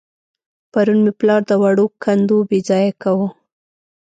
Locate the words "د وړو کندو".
1.49-2.37